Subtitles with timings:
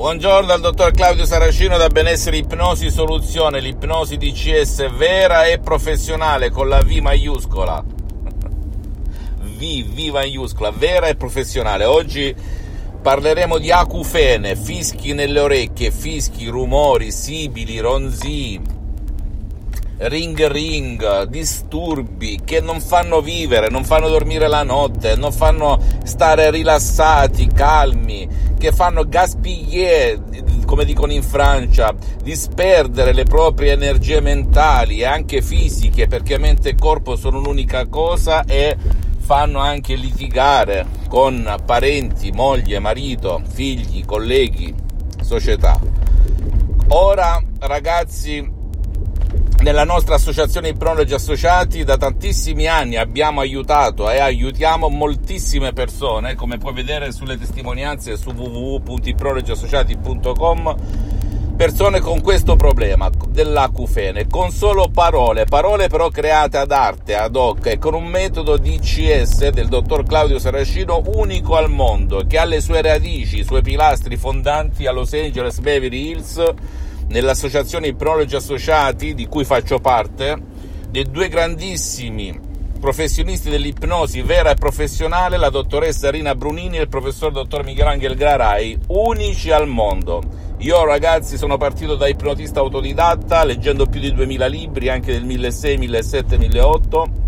[0.00, 6.70] Buongiorno dal dottor Claudio Saracino da Benessere Ipnosi Soluzione, l'ipnosi DCS vera e professionale con
[6.70, 7.84] la V maiuscola.
[9.44, 11.84] V, V maiuscola, vera e professionale.
[11.84, 12.34] Oggi
[13.02, 18.58] parleremo di acufene, fischi nelle orecchie, fischi, rumori, sibili, ronzii,
[20.02, 26.50] ring ring, disturbi che non fanno vivere, non fanno dormire la notte, non fanno stare
[26.50, 30.22] rilassati, calmi, che fanno gaspiller,
[30.64, 36.74] come dicono in Francia, disperdere le proprie energie mentali e anche fisiche, perché mente e
[36.76, 38.76] corpo sono un'unica cosa e
[39.18, 44.74] fanno anche litigare con parenti, moglie, marito, figli, colleghi,
[45.22, 45.78] società.
[46.88, 48.58] Ora, ragazzi,
[49.60, 56.56] nella nostra associazione Ipnologi Associati da tantissimi anni abbiamo aiutato e aiutiamo moltissime persone, come
[56.56, 60.76] puoi vedere sulle testimonianze su www.ipronologiassociati.com,
[61.56, 67.66] persone con questo problema dell'acufene, con solo parole, parole però create ad arte, ad hoc
[67.66, 72.62] e con un metodo DCS del dottor Claudio Saracino unico al mondo, che ha le
[72.62, 76.42] sue radici, i suoi pilastri fondanti a Los Angeles Beverly Hills
[77.10, 80.36] nell'associazione Ipnologi Associati, di cui faccio parte,
[80.88, 82.48] dei due grandissimi
[82.80, 88.78] professionisti dell'ipnosi vera e professionale, la dottoressa Rina Brunini e il professor dottor Michelangelo Grarai,
[88.88, 90.22] unici al mondo.
[90.58, 95.78] Io ragazzi sono partito da ipnotista autodidatta, leggendo più di 2000 libri, anche del 1600,
[95.78, 97.18] 1700, 1800,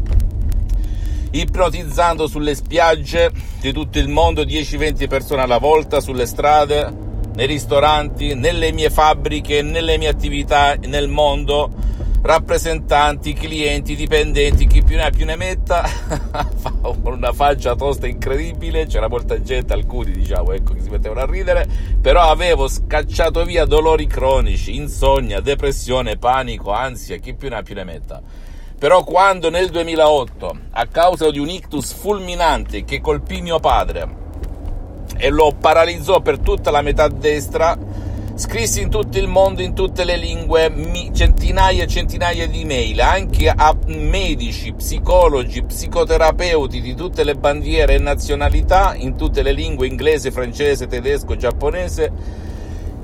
[1.32, 3.30] ipnotizzando sulle spiagge
[3.60, 9.62] di tutto il mondo 10-20 persone alla volta, sulle strade, nei ristoranti, nelle mie fabbriche,
[9.62, 11.70] nelle mie attività nel mondo,
[12.22, 18.86] rappresentanti, clienti, dipendenti, chi più ne ha più ne metta, fa una faccia tosta incredibile,
[18.86, 21.66] c'era molta gente, alcuni diciamo, ecco, che si mettevano a ridere,
[22.00, 27.74] però avevo scacciato via dolori cronici, insonnia, depressione, panico, ansia, chi più ne ha più
[27.74, 28.22] ne metta.
[28.78, 34.21] Però quando nel 2008, a causa di un ictus fulminante che colpì mio padre,
[35.16, 37.76] e lo paralizzò per tutta la metà destra.
[38.34, 40.72] Scrissi in tutto il mondo, in tutte le lingue,
[41.12, 47.98] centinaia e centinaia di mail, anche a medici, psicologi, psicoterapeuti di tutte le bandiere e
[47.98, 52.10] nazionalità, in tutte le lingue, inglese, francese, tedesco, giapponese,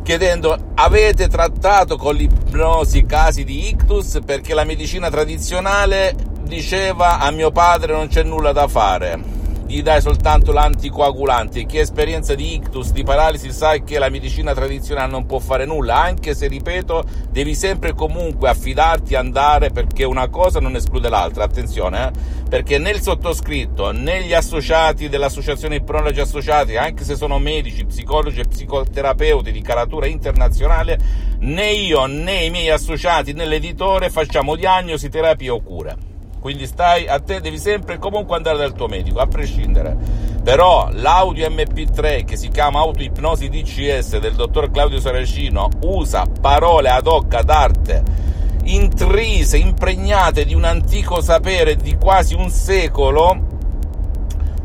[0.03, 6.15] chiedendo avete trattato con l'ipnosi casi di ictus perché la medicina tradizionale
[6.45, 9.38] diceva a mio padre non c'è nulla da fare
[9.69, 11.67] gli dai soltanto l'anticoagulante.
[11.67, 15.67] Chi ha esperienza di ictus, di paralisi, sa che la medicina tradizionale non può fare
[15.67, 21.45] nulla, anche se, ripeto, devi sempre comunque affidarti, andare, perché una cosa non esclude l'altra.
[21.45, 22.11] Attenzione, eh?
[22.49, 28.41] perché né il sottoscritto, né gli associati dell'associazione Ipnologi Associati, anche se sono medici, psicologi
[28.41, 30.99] e psicoterapeuti di caratura internazionale,
[31.41, 36.17] né io né i miei associati né l'editore facciamo diagnosi, terapie o cure.
[36.41, 39.97] Quindi stai a te, devi sempre e comunque andare dal tuo medico, a prescindere.
[40.43, 47.07] Però l'audio MP3 che si chiama Autoipnosi DCS del dottor Claudio Saracino usa parole ad
[47.07, 48.27] hoc ad arte
[48.69, 53.47] intrise, impregnate di un antico sapere di quasi un secolo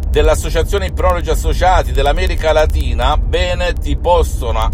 [0.10, 4.70] dell'Associazione Ipnologi Associati dell'America Latina, bene, ti possono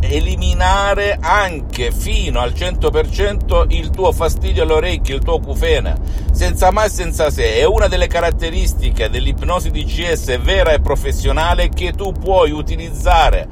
[0.00, 5.96] eliminare anche fino al 100% il tuo fastidio alle orecchie, il tuo cufene,
[6.32, 7.54] senza mai e senza se.
[7.54, 13.48] È una delle caratteristiche dell'ipnosi DCS vera e professionale che tu puoi utilizzare.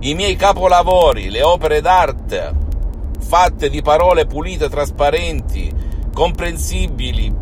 [0.00, 2.70] I miei capolavori, le opere d'arte
[3.18, 5.72] fatte di parole pulite, trasparenti,
[6.12, 7.32] comprensibili,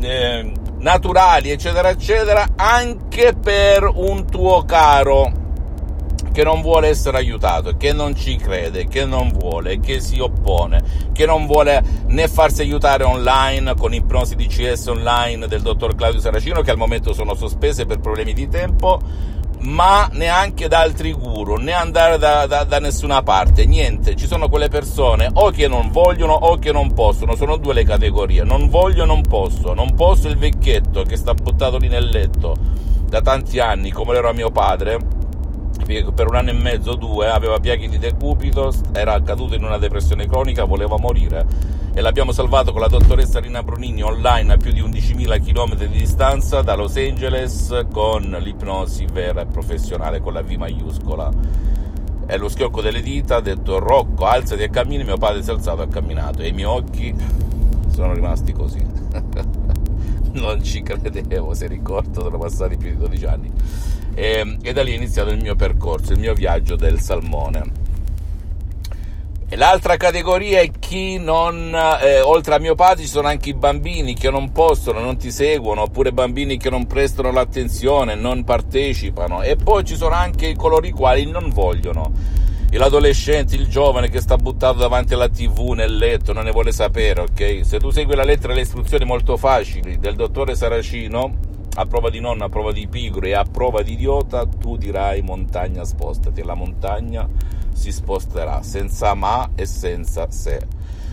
[0.00, 5.39] eh, naturali, eccetera, eccetera, anche per un tuo caro
[6.32, 10.82] che non vuole essere aiutato, che non ci crede, che non vuole, che si oppone,
[11.12, 16.62] che non vuole né farsi aiutare online con ipnosi DCS online del dottor Claudio Saracino,
[16.62, 19.00] che al momento sono sospese per problemi di tempo,
[19.60, 24.16] ma neanche da altri guru, né andare da, da, da, nessuna parte, niente.
[24.16, 27.84] Ci sono quelle persone o che non vogliono o che non possono, sono due le
[27.84, 28.42] categorie.
[28.42, 29.74] Non voglio, non posso.
[29.74, 32.56] Non posso il vecchietto che sta buttato lì nel letto
[33.06, 35.18] da tanti anni, come era mio padre
[36.14, 40.26] per un anno e mezzo, due, aveva piaghe di decupito, era caduto in una depressione
[40.26, 41.46] cronica, voleva morire
[41.92, 45.88] e l'abbiamo salvato con la dottoressa Rina Brunini online a più di 11.000 km di
[45.88, 51.30] distanza da Los Angeles con l'ipnosi vera e professionale con la V maiuscola.
[52.26, 55.52] E lo schiocco delle dita ha detto Rocco alzati e cammini, mio padre si è
[55.52, 57.12] alzato e ha camminato e i miei occhi
[57.88, 58.86] sono rimasti così.
[60.32, 63.50] non ci credevo, se ricordo, sono passati più di 12 anni.
[64.14, 67.88] e, e da lì è iniziato il mio percorso, il mio viaggio del salmone.
[69.52, 73.54] E l'altra categoria è chi non, eh, oltre a mio padre, ci sono anche i
[73.54, 79.42] bambini che non possono, non ti seguono, oppure bambini che non prestano l'attenzione, non partecipano.
[79.42, 82.12] E poi ci sono anche coloro i quali non vogliono.
[82.72, 87.22] L'adolescente, il giovane che sta buttato davanti alla tv nel letto, non ne vuole sapere,
[87.22, 87.60] ok?
[87.62, 92.10] Se tu segui la lettera e le istruzioni molto facili del dottore Saracino, a prova
[92.10, 96.42] di nonno, a prova di pigro e a prova di idiota, tu dirai montagna spostati.
[96.42, 97.28] La montagna
[97.72, 100.66] si sposterà senza ma e senza se.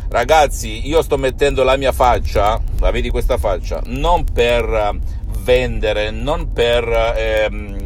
[0.09, 4.99] Ragazzi, io sto mettendo la mia faccia, la vedi questa faccia, non per eh,
[5.43, 7.76] vendere, non per ehm,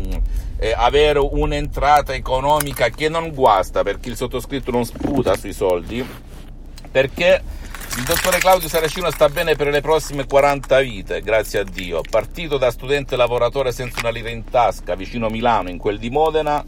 [0.63, 6.07] eh, avere un'entrata economica che non guasta perché il sottoscritto non sputa sui soldi,
[6.91, 7.41] perché
[7.97, 12.01] il dottore Claudio Saracino sta bene per le prossime 40 vite, grazie a Dio.
[12.07, 16.63] Partito da studente lavoratore senza una lira in tasca vicino Milano, in quel di Modena,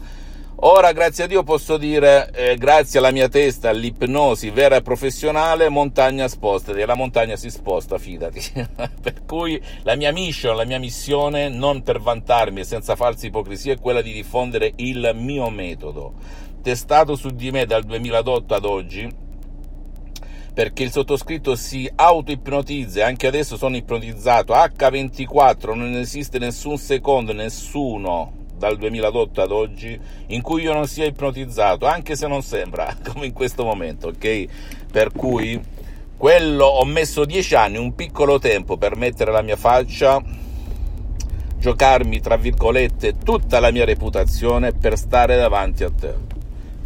[0.56, 5.68] Ora, grazie a Dio, posso dire, eh, grazie alla mia testa, all'ipnosi vera e professionale,
[5.68, 6.78] montagna spostati.
[6.78, 8.40] E la montagna si sposta, fidati.
[9.02, 13.74] per cui la mia mission, la mia missione, non per vantarmi e senza falsa ipocrisia,
[13.74, 16.14] è quella di diffondere il mio metodo,
[16.62, 19.12] testato su di me dal 2008 ad oggi,
[20.54, 27.32] perché il sottoscritto si auto-ipnotizza e anche adesso sono ipnotizzato H24, non esiste nessun secondo,
[27.32, 32.96] nessuno dal 2008 ad oggi in cui io non sia ipnotizzato, anche se non sembra,
[33.06, 34.46] come in questo momento, ok?
[34.90, 35.60] Per cui
[36.16, 40.22] quello ho messo dieci anni, un piccolo tempo per mettere la mia faccia,
[41.58, 46.14] giocarmi tra virgolette tutta la mia reputazione per stare davanti a te.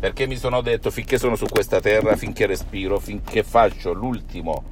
[0.00, 4.64] Perché mi sono detto finché sono su questa terra, finché respiro, finché faccio l'ultimo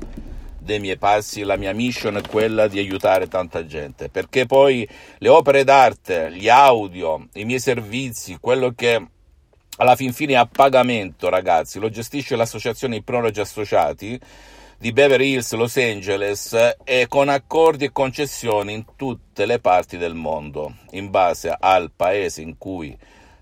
[0.67, 4.87] dei miei passi, la mia mission è quella di aiutare tanta gente, perché poi
[5.19, 9.07] le opere d'arte, gli audio, i miei servizi, quello che
[9.79, 14.21] alla fin fine è a pagamento, ragazzi, lo gestisce l'associazione Ipnologi Associati
[14.79, 20.15] di Beverly Hills, Los Angeles e con accordi e concessioni in tutte le parti del
[20.15, 22.97] mondo, in base al paese in cui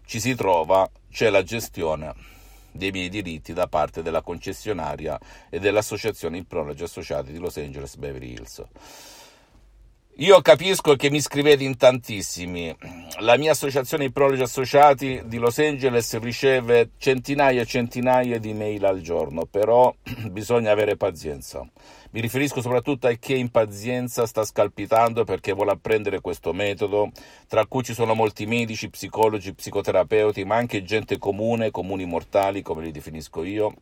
[0.06, 2.32] ci si trova, c'è la gestione
[2.74, 5.18] dei miei diritti da parte della concessionaria
[5.48, 8.64] e dell'associazione Impronologi Associati di Los Angeles Beverly Hills.
[10.18, 12.72] Io capisco che mi scrivete in tantissimi.
[13.18, 19.00] La mia associazione Impronologi Associati di Los Angeles riceve centinaia e centinaia di mail al
[19.00, 19.92] giorno, però
[20.30, 21.68] bisogna avere pazienza.
[22.12, 27.10] Mi riferisco soprattutto a chi in pazienza sta scalpitando perché vuole apprendere questo metodo,
[27.48, 32.84] tra cui ci sono molti medici, psicologi, psicoterapeuti, ma anche gente comune, comuni mortali, come
[32.84, 33.74] li definisco io,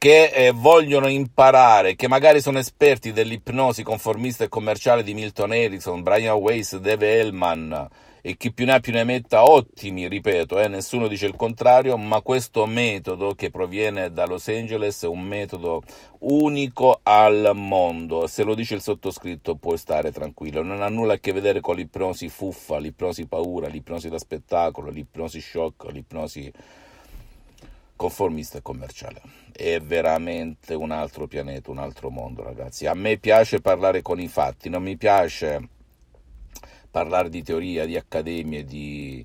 [0.00, 6.02] che eh, vogliono imparare, che magari sono esperti dell'ipnosi conformista e commerciale di Milton Erickson,
[6.02, 7.86] Brian Weiss, Dave Hellman,
[8.22, 11.98] e chi più ne ha più ne metta ottimi, ripeto, eh, nessuno dice il contrario,
[11.98, 15.82] ma questo metodo che proviene da Los Angeles è un metodo
[16.20, 21.18] unico al mondo, se lo dice il sottoscritto puoi stare tranquillo, non ha nulla a
[21.18, 26.50] che vedere con l'ipnosi fuffa, l'ipnosi paura, l'ipnosi da spettacolo, l'ipnosi shock, l'ipnosi
[28.00, 29.20] conformista e commerciale.
[29.52, 32.86] È veramente un altro pianeta, un altro mondo, ragazzi.
[32.86, 35.68] A me piace parlare con i fatti, non mi piace
[36.90, 39.22] parlare di teoria, di accademie, di,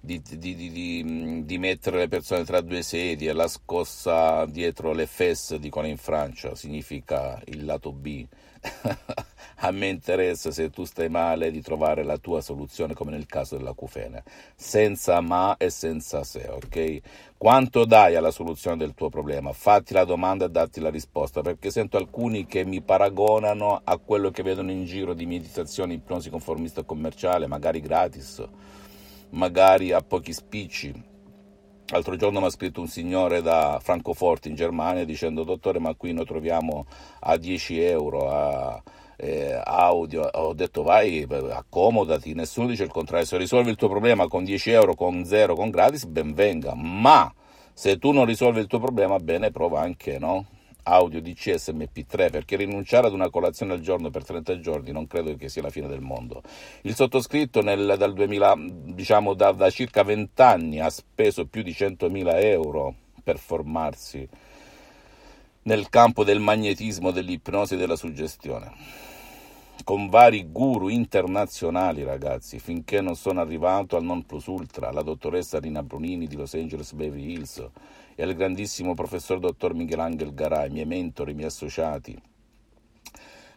[0.00, 5.86] di, di, di, mettere le persone tra due sedie, la scossa dietro le fesse, dicono
[5.86, 8.26] in Francia, significa il lato B.
[9.60, 13.56] A me interessa, se tu stai male, di trovare la tua soluzione, come nel caso
[13.56, 14.22] dell'acufene,
[14.54, 17.00] senza ma e senza se, ok?
[17.38, 19.52] Quanto dai alla soluzione del tuo problema?
[19.52, 24.30] Fatti la domanda e datti la risposta, perché sento alcuni che mi paragonano a quello
[24.30, 28.46] che vedono in giro di meditazione, ipnosi conformista commerciale, magari gratis,
[29.30, 31.14] magari a pochi spicci
[31.88, 36.12] L'altro giorno mi ha scritto un signore da Francoforte in Germania dicendo dottore ma qui
[36.12, 36.84] noi troviamo
[37.20, 38.82] a 10 euro a,
[39.16, 44.28] eh, audio, ho detto vai accomodati, nessuno dice il contrario, se risolvi il tuo problema
[44.28, 47.32] con 10 euro, con 0, con gratis, ben venga, ma
[47.72, 50.46] se tu non risolvi il tuo problema bene prova anche no?
[50.88, 55.34] audio DCS MP3 perché rinunciare ad una colazione al giorno per 30 giorni non credo
[55.36, 56.42] che sia la fine del mondo.
[56.82, 61.72] Il sottoscritto nel, dal 2000, diciamo da, da circa 20 anni ha speso più di
[61.72, 64.28] 100.000 euro per formarsi
[65.66, 69.04] nel campo del magnetismo, dell'ipnosi e della suggestione
[69.84, 75.60] con vari guru internazionali, ragazzi, finché non sono arrivato al non plus ultra, la dottoressa
[75.60, 77.64] Rina Brunini di Los Angeles Beverly Hills,
[78.16, 82.20] e al grandissimo professor dottor Michelangelo Garay, miei mentori, miei associati.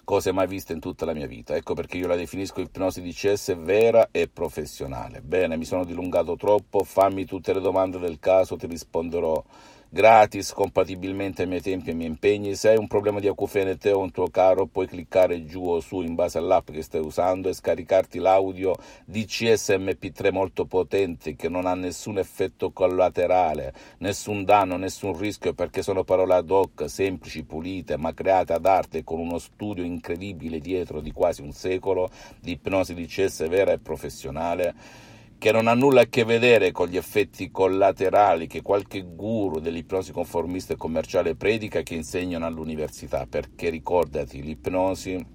[0.03, 1.55] cose mai viste in tutta la mia vita.
[1.55, 5.21] Ecco perché io la definisco ipnosi DCS vera e professionale.
[5.21, 9.43] Bene, mi sono dilungato troppo, fammi tutte le domande del caso, ti risponderò
[9.91, 12.55] gratis, compatibilmente ai miei tempi e ai miei impegni.
[12.55, 15.79] Se hai un problema di acufene te o un tuo caro, puoi cliccare giù o
[15.79, 21.49] su in base all'app che stai usando e scaricarti l'audio DCS MP3 molto potente che
[21.49, 27.43] non ha nessun effetto collaterale, nessun danno, nessun rischio perché sono parole ad hoc, semplici,
[27.43, 32.51] pulite, ma create ad arte con uno studio incredibile dietro di quasi un secolo di
[32.51, 35.07] ipnosi DCS vera e professionale
[35.39, 40.11] che non ha nulla a che vedere con gli effetti collaterali che qualche guru dell'ipnosi
[40.11, 45.25] conformista e commerciale predica che insegnano all'università, perché ricordati, l'ipnosi,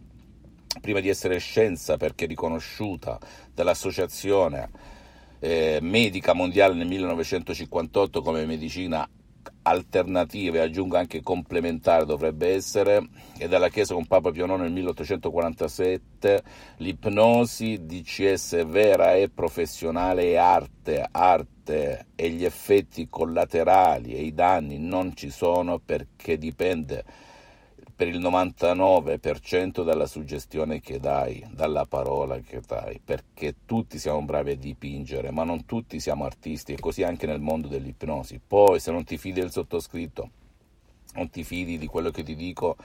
[0.83, 3.19] prima di essere scienza, perché riconosciuta
[3.55, 4.71] dall'Associazione
[5.39, 9.09] eh, Medica Mondiale nel 1958 come medicina
[9.65, 16.43] alternative, aggiungo anche complementare dovrebbe essere, e dalla Chiesa con Papa Pio IX nel 1847,
[16.79, 24.79] l'ipnosi DCS vera e professionale è arte, arte e gli effetti collaterali e i danni
[24.79, 27.05] non ci sono perché dipende
[27.97, 34.53] per il 99% dalla suggestione che dai, dalla parola che dai, perché tutti siamo bravi
[34.53, 38.41] a dipingere, ma non tutti siamo artisti e così anche nel mondo dell'ipnosi.
[38.45, 40.31] Poi se non ti fidi del sottoscritto,
[41.15, 42.77] non ti fidi di quello che ti dico,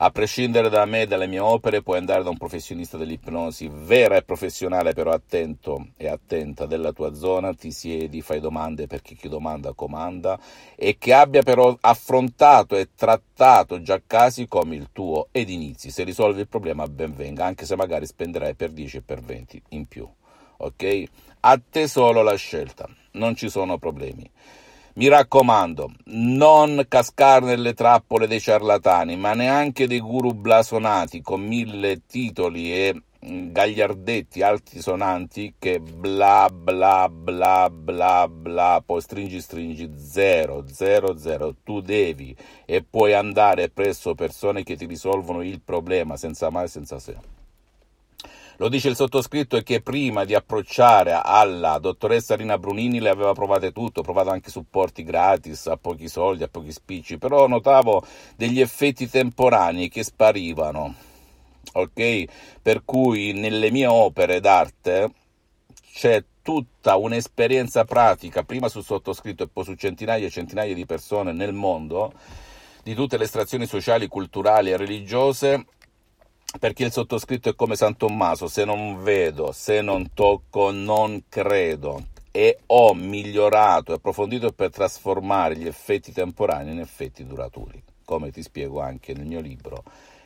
[0.00, 4.16] a prescindere da me e dalle mie opere, puoi andare da un professionista dell'ipnosi vera
[4.16, 9.28] e professionale, però attento e attenta della tua zona, ti siedi, fai domande perché chi
[9.28, 10.38] domanda comanda
[10.76, 15.90] e che abbia però affrontato e trattato già casi come il tuo ed inizi.
[15.90, 19.62] Se risolvi il problema ben venga, anche se magari spenderai per 10 e per 20
[19.70, 20.08] in più.
[20.58, 21.04] Ok?
[21.40, 24.30] A te solo la scelta, non ci sono problemi.
[24.98, 32.04] Mi raccomando, non cascare nelle trappole dei ciarlatani, ma neanche dei guru blasonati con mille
[32.04, 40.64] titoli e mm, gagliardetti altisonanti che bla bla bla bla bla, poi stringi stringi zero,
[40.66, 42.34] zero, zero, tu devi
[42.66, 47.16] e puoi andare presso persone che ti risolvono il problema senza mai senza se.
[48.60, 53.32] Lo dice il sottoscritto e che prima di approcciare alla dottoressa Rina Brunini le aveva
[53.32, 58.60] provate tutto, provato anche supporti gratis, a pochi soldi, a pochi spicci, però notavo degli
[58.60, 60.92] effetti temporanei che sparivano.
[61.74, 62.24] Ok?
[62.60, 65.08] Per cui nelle mie opere d'arte
[65.92, 71.30] c'è tutta un'esperienza pratica, prima sul sottoscritto e poi su centinaia e centinaia di persone
[71.30, 72.12] nel mondo,
[72.82, 75.64] di tutte le estrazioni sociali, culturali e religiose
[76.58, 82.06] perché il sottoscritto è come San Tommaso, se non vedo, se non tocco, non credo
[82.30, 88.42] e ho migliorato e approfondito per trasformare gli effetti temporanei in effetti duraturi, come ti
[88.42, 89.82] spiego anche nel mio libro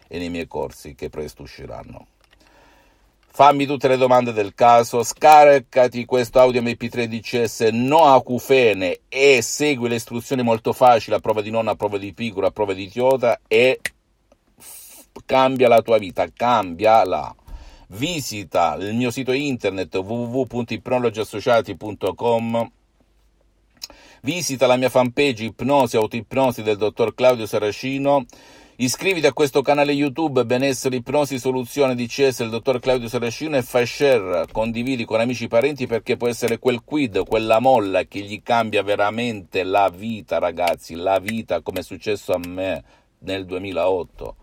[0.08, 2.06] e nei miei corsi che presto usciranno.
[3.34, 9.88] Fammi tutte le domande del caso, scaricati questo audio MP3 DCS no acufene e segui
[9.88, 12.82] le istruzioni molto facili a prova di nonna, a prova di piccola, a prova di
[12.82, 13.80] idiota e
[15.26, 17.36] cambia la tua vita, cambiala.
[17.88, 22.70] Visita il mio sito internet www.ipnologiassociati.com
[24.24, 28.24] Visita la mia fanpage Ipnosi Autoipnosi del dottor Claudio Saracino.
[28.76, 33.62] Iscriviti a questo canale YouTube Benessere Ipnosi Soluzione di CS del dottor Claudio Saracino e
[33.62, 38.20] fai share, condividi con amici e parenti perché può essere quel quid, quella molla che
[38.20, 42.84] gli cambia veramente la vita, ragazzi, la vita come è successo a me
[43.18, 44.36] nel 2008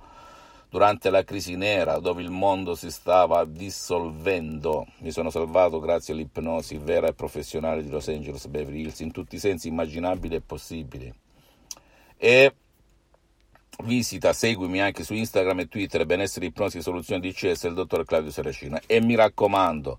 [0.70, 4.86] durante la crisi nera dove il mondo si stava dissolvendo.
[5.00, 9.36] Mi sono salvato grazie all'ipnosi vera e professionale di Los Angeles Beverly Hills in tutti
[9.36, 11.14] i sensi immaginabili e possibili.
[12.18, 12.54] E
[13.84, 18.80] visita, seguimi anche su Instagram e Twitter Benessere Ipnosi Soluzione DCS del dottor Claudio Seracina
[18.86, 19.98] e mi raccomando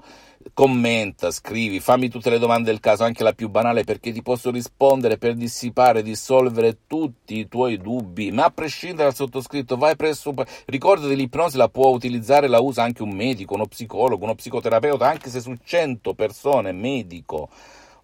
[0.55, 4.51] commenta, scrivi, fammi tutte le domande del caso, anche la più banale perché ti posso
[4.51, 10.33] rispondere per dissipare, dissolvere tutti i tuoi dubbi, ma a prescindere dal sottoscritto vai presso,
[10.67, 15.29] ricordati l'ipnosi la può utilizzare, la usa anche un medico, uno psicologo, uno psicoterapeuta, anche
[15.29, 17.51] se su 100 persone medico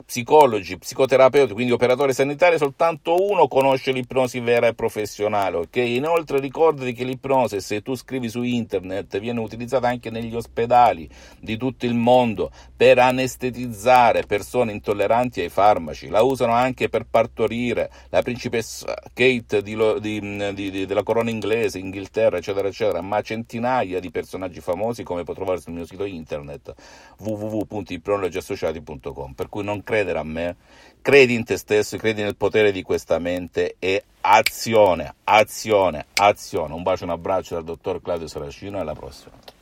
[0.04, 5.76] psicologi, psicoterapeuti, quindi operatori sanitari, soltanto uno conosce l'ipnosi vera e professionale, ok?
[5.76, 11.08] Inoltre ricordati che l'ipnosi, se tu scrivi su internet, viene utilizzata anche negli ospedali
[11.40, 17.90] di tutto il mondo per anestetizzare persone intolleranti ai farmaci, la usano anche per partorire
[18.10, 24.10] la principessa Kate di, di, di, della corona inglese, Inghilterra, eccetera, eccetera, ma centinaia di
[24.10, 26.74] personaggi famosi come puoi trovare sul mio sito internet
[27.18, 30.56] www.ipnologiassociati.com, per cui non credere a me,
[31.00, 36.74] credi in te stesso, credi nel potere di questa mente e azione, azione, azione.
[36.74, 39.55] Un bacio un abbraccio dal dottor Claudio Saracino e alla prossima.